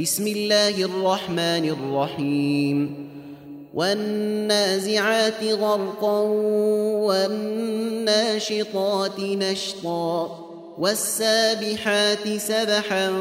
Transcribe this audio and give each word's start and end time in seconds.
بسم 0.00 0.26
الله 0.26 0.84
الرحمن 0.84 1.68
الرحيم. 1.68 3.08
والنازعات 3.74 5.44
غرقا 5.44 6.20
والناشطات 8.00 9.20
نشطا 9.20 10.38
والسابحات 10.78 12.28
سبحا 12.38 13.12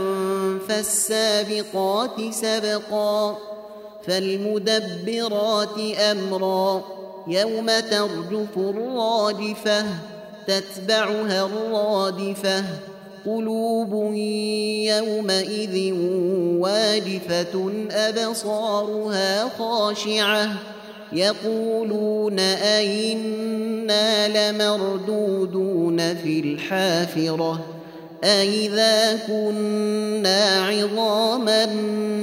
فالسابقات 0.68 2.34
سبقا 2.34 3.38
فالمدبرات 4.08 5.80
أمرا 6.12 6.84
يوم 7.28 7.66
ترجف 7.66 8.58
الراجفة 8.58 9.86
تتبعها 10.48 11.46
الرادفة 11.46 12.64
قلوب 13.26 14.14
يومئذ 14.84 15.94
واجفه 16.60 17.72
أبصارها 17.92 19.50
خاشعة. 19.58 20.50
يقولون 21.14 22.40
أئنا 22.40 24.28
لمردودون 24.52 26.16
في 26.16 26.40
الحافرة. 26.40 27.62
أئذا 28.24 29.18
كنا 29.28 30.66
عظاما 30.68 31.66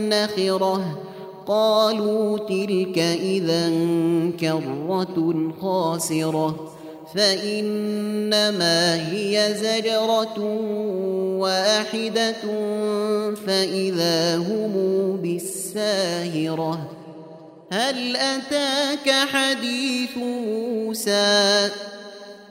نخرة. 0.09 0.99
قالوا 1.47 2.39
تلك 2.39 2.99
إذا 2.99 3.71
كرة 4.41 5.53
خاسرة. 5.63 6.71
فإنما 7.15 9.11
هي 9.13 9.55
زجرة 9.55 10.39
واحدة 11.39 12.43
فإذا 13.47 14.37
هم 14.37 14.73
بالساهرة. 15.23 16.91
هل 17.73 18.17
أتاك 18.17 19.11
حديث 19.11 20.17
موسى؟ 20.17 21.69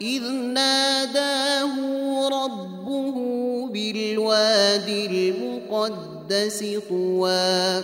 إذ 0.01 0.23
ناداه 0.31 1.75
ربه 2.29 3.15
بالواد 3.73 4.89
المقدس 4.89 6.65
طوى. 6.89 7.83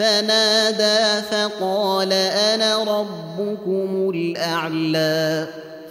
فنادى 0.00 1.22
فقال 1.30 2.12
أنا 2.12 2.84
ربكم 2.84 4.10
الأعلى 4.14 5.46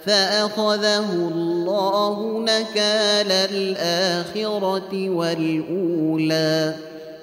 فأخذه 0.06 1.14
الله 1.14 2.40
نكال 2.40 3.32
الآخرة 3.32 5.10
والأولى 5.10 6.76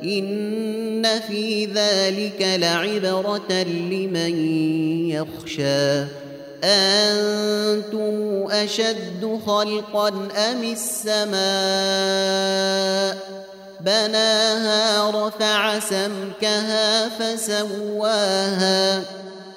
إن 0.02 1.06
في 1.28 1.64
ذلك 1.64 2.42
لعبرة 2.60 3.52
لمن 3.62 4.34
يخشى 5.10 6.04
أنتم 6.64 8.46
أشد 8.50 9.40
خلقا 9.46 10.08
أم 10.50 10.62
السماء 10.72 11.36
بناها 13.80 15.10
رفع 15.10 15.78
سمكها 15.78 17.08
فسواها 17.08 19.02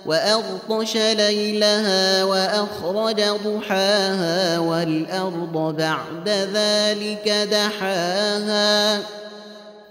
وأغطش 0.05 0.95
ليلها 0.95 2.23
وأخرج 2.23 3.21
ضحاها 3.21 4.59
والأرض 4.59 5.75
بعد 5.77 6.29
ذلك 6.29 7.29
دحاها 7.51 8.99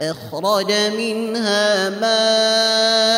أخرج 0.00 0.72
منها 0.72 1.88
ماءها 1.88 3.17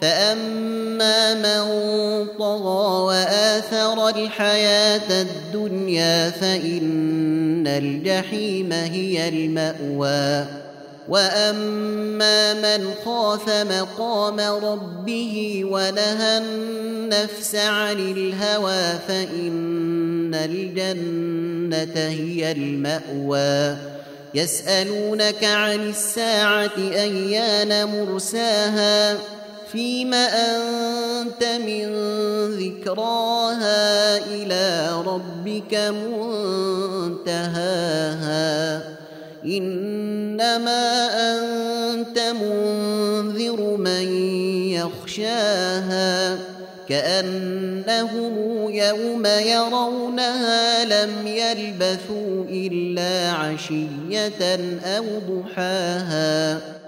فأما 0.00 1.34
من 1.34 2.26
طغى 2.38 3.02
وآثر 3.02 4.08
الحياة 4.08 5.22
الدنيا 5.22 6.30
فإن 6.30 7.66
الجحيم 7.66 8.72
هي 8.72 9.28
المأوى 9.28 10.46
واما 11.08 12.54
من 12.54 12.94
خاف 13.04 13.48
مقام 13.48 14.40
ربه 14.40 15.62
ونهى 15.64 16.38
النفس 16.38 17.54
عن 17.54 17.96
الهوى 17.96 18.98
فان 19.08 20.34
الجنه 20.34 22.08
هي 22.08 22.52
الماوى 22.52 23.76
يسالونك 24.34 25.44
عن 25.44 25.88
الساعة 25.88 26.76
ايان 26.78 27.88
مرساها 27.88 29.18
فيم 29.74 30.14
أنت 30.14 31.44
من 31.44 31.86
ذكراها 32.50 34.16
إلى 34.16 34.90
ربك 35.06 35.74
منتهاها؟ 37.24 38.82
إنما 39.44 41.06
أنت 41.34 42.18
منذر 42.18 43.76
من 43.76 44.08
يخشاها 44.70 46.38
كأنهم 46.88 48.34
يوم 48.70 49.26
يرونها 49.26 50.84
لم 50.84 51.26
يلبثوا 51.26 52.44
إلا 52.48 53.30
عشية 53.30 54.56
أو 54.84 55.04
ضحاها. 55.28 56.83